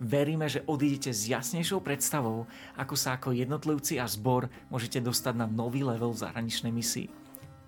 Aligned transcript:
Veríme, 0.00 0.48
že 0.48 0.64
odídete 0.64 1.12
s 1.12 1.28
jasnejšou 1.28 1.84
predstavou, 1.84 2.48
ako 2.72 2.96
sa 2.96 3.20
ako 3.20 3.36
jednotlivci 3.36 4.00
a 4.00 4.08
zbor 4.08 4.48
môžete 4.72 4.96
dostať 4.96 5.36
na 5.36 5.44
nový 5.44 5.84
level 5.84 6.16
v 6.16 6.24
zahraničnej 6.24 6.72
misii. 6.72 7.12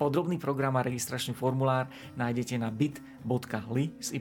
Podrobný 0.00 0.40
program 0.40 0.80
a 0.80 0.82
registračný 0.82 1.36
formulár 1.36 1.92
nájdete 2.16 2.56
na 2.56 2.72
bit.ly 2.72 3.92
s 4.00 4.16
y 4.16 4.18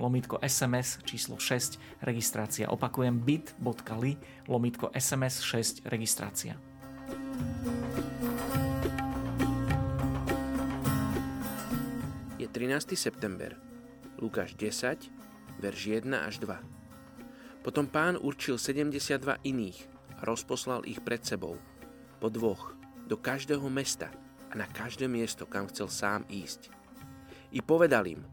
lomitko 0.00 0.40
SMS 0.40 1.04
číslo 1.04 1.36
6 1.36 2.00
registrácia. 2.00 2.66
Opakujem 2.72 3.20
bit.ly 3.20 4.16
lomitko 4.48 4.88
SMS 4.96 5.44
6 5.44 5.84
registrácia. 5.84 6.56
Je 12.40 12.48
13. 12.48 12.96
september. 12.96 13.60
Lukáš 14.16 14.56
10, 14.56 15.12
verš 15.60 15.80
1 16.02 16.10
až 16.26 16.40
2. 16.40 16.77
Potom 17.68 17.84
pán 17.84 18.16
určil 18.16 18.56
72 18.56 19.44
iných 19.44 19.92
a 20.16 20.24
rozposlal 20.24 20.88
ich 20.88 21.04
pred 21.04 21.20
sebou, 21.20 21.60
po 22.16 22.32
dvoch, 22.32 22.72
do 23.04 23.20
každého 23.20 23.68
mesta 23.68 24.08
a 24.48 24.56
na 24.56 24.64
každé 24.64 25.04
miesto, 25.04 25.44
kam 25.44 25.68
chcel 25.68 25.92
sám 25.92 26.24
ísť. 26.32 26.72
I 27.52 27.60
povedal 27.60 28.08
im, 28.08 28.24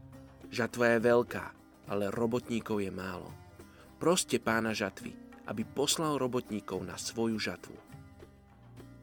žatva 0.48 0.96
je 0.96 1.04
veľká, 1.04 1.44
ale 1.84 2.08
robotníkov 2.16 2.80
je 2.80 2.88
málo. 2.88 3.28
Proste 4.00 4.40
pána 4.40 4.72
žatvy, 4.72 5.12
aby 5.52 5.68
poslal 5.68 6.16
robotníkov 6.16 6.80
na 6.88 6.96
svoju 6.96 7.36
žatvu. 7.36 7.76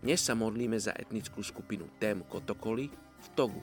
Dnes 0.01 0.17
sa 0.17 0.33
modlíme 0.33 0.81
za 0.81 0.97
etnickú 0.97 1.45
skupinu 1.45 1.85
Tém 2.01 2.25
Kotokoli 2.25 2.89
v 3.21 3.27
Togu. 3.37 3.61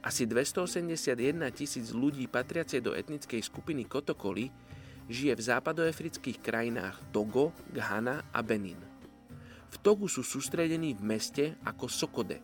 Asi 0.00 0.24
281 0.24 1.36
tisíc 1.52 1.92
ľudí 1.92 2.32
patriacie 2.32 2.80
do 2.80 2.96
etnickej 2.96 3.44
skupiny 3.44 3.84
Kotokoli 3.84 4.48
žije 5.06 5.38
v 5.38 5.42
západoafrických 5.42 6.42
krajinách 6.42 6.98
Togo, 7.14 7.54
Ghana 7.70 8.26
a 8.34 8.40
Benin. 8.42 8.78
V 9.70 9.76
Togu 9.82 10.10
sú 10.10 10.26
sústredení 10.26 10.94
v 10.98 11.02
meste 11.02 11.44
ako 11.62 11.86
Sokode, 11.86 12.42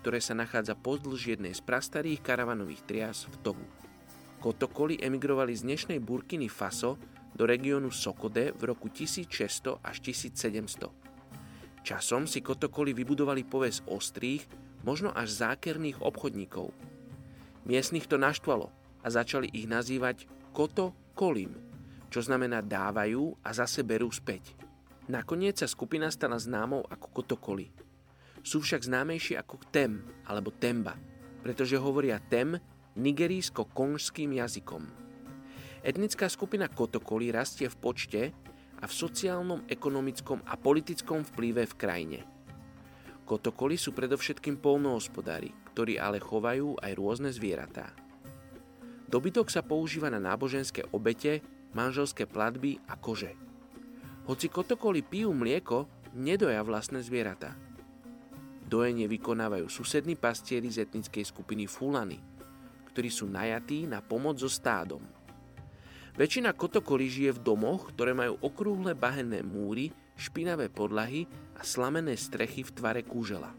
ktoré 0.00 0.20
sa 0.20 0.32
nachádza 0.32 0.72
pozdĺž 0.76 1.36
jednej 1.36 1.52
z 1.52 1.60
prastarých 1.60 2.24
karavanových 2.24 2.82
trias 2.88 3.28
v 3.28 3.36
Togu. 3.44 3.66
Kotokoli 4.40 4.96
emigrovali 5.02 5.52
z 5.52 5.66
dnešnej 5.66 5.98
Burkiny 6.00 6.46
Faso 6.48 6.96
do 7.34 7.44
regiónu 7.44 7.92
Sokode 7.92 8.54
v 8.56 8.62
roku 8.64 8.88
1600 8.88 9.84
až 9.84 9.96
1700. 10.00 10.88
Časom 11.84 12.24
si 12.24 12.40
Kotokoli 12.40 12.96
vybudovali 12.96 13.44
poves 13.44 13.84
ostrých, 13.84 14.48
možno 14.84 15.12
až 15.12 15.34
zákerných 15.44 16.00
obchodníkov. 16.00 16.70
Miestnych 17.68 18.08
to 18.08 18.16
naštvalo 18.16 18.72
a 19.04 19.08
začali 19.12 19.50
ich 19.52 19.68
nazývať 19.68 20.24
Koto 20.56 20.96
Kolim– 21.12 21.52
čo 22.08 22.24
znamená 22.24 22.64
dávajú 22.64 23.40
a 23.44 23.50
zase 23.52 23.84
berú 23.84 24.08
späť. 24.08 24.56
Nakoniec 25.08 25.60
sa 25.60 25.68
skupina 25.68 26.12
stala 26.12 26.36
známou 26.36 26.84
ako 26.84 27.06
Kotokoli. 27.20 27.72
Sú 28.44 28.60
však 28.60 28.84
známejší 28.84 29.40
ako 29.40 29.60
Tem 29.72 30.04
alebo 30.28 30.52
Temba, 30.52 30.96
pretože 31.40 31.80
hovoria 31.80 32.20
Tem 32.20 32.56
nigerijsko-konžským 32.96 34.36
jazykom. 34.36 34.84
Etnická 35.80 36.28
skupina 36.28 36.68
Kotokoli 36.68 37.32
rastie 37.32 37.70
v 37.72 37.76
počte 37.80 38.22
a 38.78 38.84
v 38.84 38.92
sociálnom, 38.92 39.64
ekonomickom 39.70 40.44
a 40.44 40.60
politickom 40.60 41.24
vplyve 41.34 41.64
v 41.64 41.74
krajine. 41.78 42.20
Kotokoli 43.28 43.76
sú 43.76 43.92
predovšetkým 43.92 44.60
polnohospodári, 44.60 45.52
ktorí 45.72 46.00
ale 46.00 46.16
chovajú 46.20 46.80
aj 46.80 46.92
rôzne 46.96 47.28
zvieratá. 47.28 47.92
Dobytok 49.08 49.48
sa 49.48 49.64
používa 49.64 50.12
na 50.12 50.20
náboženské 50.20 50.84
obete, 50.92 51.40
manželské 51.72 52.24
platby 52.28 52.80
a 52.88 52.96
kože. 52.96 53.32
Hoci 54.28 54.52
kotokoli 54.52 55.00
pijú 55.00 55.32
mlieko, 55.32 55.88
nedoja 56.12 56.60
vlastné 56.60 57.00
zvieratá. 57.00 57.56
Dojenie 58.68 59.08
vykonávajú 59.08 59.72
susední 59.72 60.20
pastieri 60.20 60.68
z 60.68 60.84
etnickej 60.84 61.24
skupiny 61.24 61.64
Fulany, 61.64 62.20
ktorí 62.92 63.08
sú 63.08 63.24
najatí 63.32 63.88
na 63.88 64.04
pomoc 64.04 64.36
so 64.36 64.52
stádom. 64.52 65.00
Väčšina 66.18 66.52
kotokolí 66.52 67.08
žije 67.08 67.38
v 67.38 67.44
domoch, 67.46 67.94
ktoré 67.94 68.12
majú 68.12 68.36
okrúhle 68.42 68.92
bahenné 68.92 69.40
múry, 69.40 69.94
špinavé 70.18 70.68
podlahy 70.68 71.30
a 71.56 71.62
slamené 71.62 72.18
strechy 72.18 72.66
v 72.66 72.74
tvare 72.74 73.02
kúžela. 73.06 73.54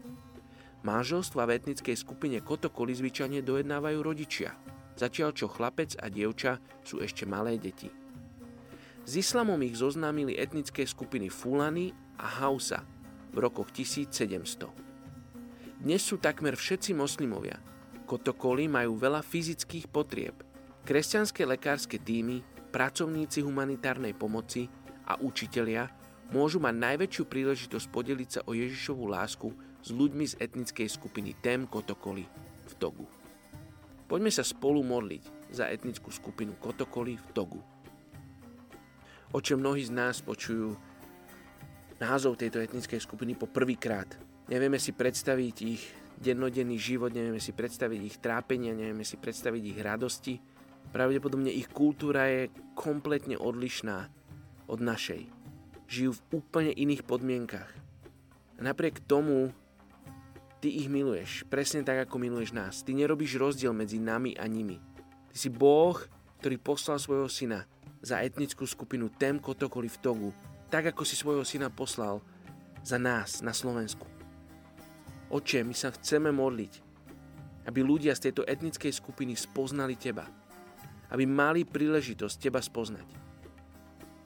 Manželstva 0.84 1.48
v 1.48 1.56
etnickej 1.56 1.96
skupine 1.96 2.38
kotokoli 2.44 2.92
zvyčajne 2.94 3.40
dojednávajú 3.40 3.98
rodičia, 4.04 4.54
zatiaľ 4.96 5.32
čo 5.34 5.48
chlapec 5.48 5.96
a 5.98 6.12
dievča 6.12 6.60
sú 6.84 7.00
ešte 7.00 7.24
malé 7.24 7.56
deti. 7.56 7.99
S 9.08 9.16
islamom 9.16 9.56
ich 9.64 9.80
zoznámili 9.80 10.36
etnické 10.36 10.84
skupiny 10.84 11.32
Fulany 11.32 11.96
a 12.20 12.44
Hausa 12.44 12.84
v 13.32 13.36
rokoch 13.40 13.72
1700. 13.72 14.68
Dnes 15.80 16.04
sú 16.04 16.20
takmer 16.20 16.52
všetci 16.52 16.92
moslimovia. 16.92 17.56
Kotokoli 18.04 18.68
majú 18.68 19.00
veľa 19.00 19.24
fyzických 19.24 19.88
potrieb. 19.88 20.36
Kresťanské 20.84 21.48
lekárske 21.48 21.96
týmy, 21.96 22.44
pracovníci 22.68 23.40
humanitárnej 23.40 24.12
pomoci 24.12 24.68
a 25.08 25.16
učitelia 25.16 25.88
môžu 26.28 26.60
mať 26.60 26.76
najväčšiu 26.76 27.24
príležitosť 27.24 27.86
podeliť 27.88 28.28
sa 28.28 28.40
o 28.44 28.52
Ježišovú 28.52 29.08
lásku 29.08 29.48
s 29.80 29.88
ľuďmi 29.88 30.24
z 30.28 30.34
etnickej 30.44 30.88
skupiny 30.92 31.32
Tem 31.40 31.64
Kotokoli 31.64 32.28
v 32.68 32.72
Togu. 32.76 33.08
Poďme 34.04 34.28
sa 34.28 34.44
spolu 34.44 34.84
modliť 34.84 35.54
za 35.56 35.72
etnickú 35.72 36.12
skupinu 36.12 36.52
Kotokoli 36.60 37.16
v 37.16 37.28
Togu 37.32 37.62
o 39.30 39.38
čom 39.38 39.62
mnohí 39.62 39.86
z 39.86 39.94
nás 39.94 40.18
počujú 40.22 40.74
názov 42.00 42.40
tejto 42.40 42.58
etnickej 42.58 42.98
skupiny 42.98 43.36
po 43.36 43.46
prvýkrát. 43.46 44.08
Nevieme 44.50 44.80
si 44.82 44.90
predstaviť 44.90 45.56
ich 45.62 45.82
dennodenný 46.18 46.80
život, 46.80 47.14
nevieme 47.14 47.38
si 47.38 47.54
predstaviť 47.54 48.00
ich 48.02 48.16
trápenia, 48.18 48.74
nevieme 48.74 49.06
si 49.06 49.20
predstaviť 49.20 49.62
ich 49.62 49.78
radosti. 49.78 50.34
Pravdepodobne 50.90 51.52
ich 51.52 51.70
kultúra 51.70 52.26
je 52.26 52.50
kompletne 52.74 53.38
odlišná 53.38 54.10
od 54.66 54.80
našej. 54.82 55.28
Žijú 55.86 56.10
v 56.16 56.24
úplne 56.34 56.72
iných 56.74 57.06
podmienkach. 57.06 57.70
Napriek 58.60 59.00
tomu 59.06 59.54
ty 60.60 60.68
ich 60.68 60.92
miluješ, 60.92 61.48
presne 61.48 61.80
tak, 61.80 62.04
ako 62.04 62.20
miluješ 62.20 62.52
nás. 62.52 62.84
Ty 62.84 62.92
nerobíš 62.92 63.40
rozdiel 63.40 63.72
medzi 63.72 63.96
nami 63.96 64.36
a 64.36 64.44
nimi. 64.44 64.76
Ty 65.32 65.36
si 65.36 65.48
Boh, 65.48 65.96
ktorý 66.42 66.60
poslal 66.60 67.00
svojho 67.00 67.30
syna, 67.30 67.64
za 68.00 68.24
etnickú 68.24 68.64
skupinu 68.64 69.12
Tem 69.12 69.36
Kotokoli 69.36 69.88
v 69.88 70.00
Togu, 70.00 70.30
tak 70.72 70.92
ako 70.92 71.04
si 71.04 71.16
svojho 71.16 71.44
syna 71.44 71.68
poslal 71.68 72.24
za 72.80 72.96
nás 72.96 73.44
na 73.44 73.52
Slovensku. 73.52 74.08
Oče, 75.30 75.62
my 75.62 75.74
sa 75.76 75.94
chceme 75.94 76.32
modliť, 76.32 76.72
aby 77.68 77.80
ľudia 77.84 78.16
z 78.16 78.30
tejto 78.30 78.42
etnickej 78.48 78.90
skupiny 78.90 79.36
spoznali 79.36 79.94
Teba. 79.94 80.26
Aby 81.10 81.26
mali 81.26 81.62
príležitosť 81.66 82.36
Teba 82.40 82.58
spoznať. 82.62 83.06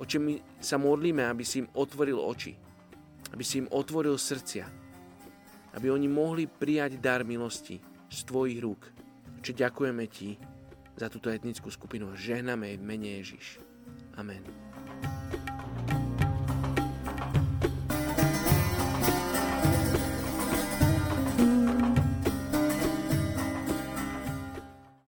Oče, 0.00 0.16
my 0.20 0.34
sa 0.60 0.80
modlíme, 0.80 1.24
aby 1.26 1.44
si 1.44 1.64
im 1.64 1.68
otvoril 1.76 2.16
oči. 2.16 2.56
Aby 3.32 3.44
si 3.44 3.60
im 3.60 3.68
otvoril 3.68 4.16
srdcia. 4.16 4.64
Aby 5.74 5.90
oni 5.90 6.06
mohli 6.06 6.46
prijať 6.46 7.02
dar 7.02 7.26
milosti 7.26 7.80
z 8.08 8.18
Tvojich 8.24 8.62
rúk. 8.62 8.88
Oče, 9.42 9.52
ďakujeme 9.52 10.04
Ti, 10.08 10.53
za 10.94 11.10
túto 11.10 11.30
etnickú 11.30 11.70
skupinu 11.70 12.14
žehname 12.14 12.74
jej 12.74 12.78
v 12.78 12.84
mene 12.84 13.08
Ježiš. 13.22 13.46
Amen. 14.14 14.46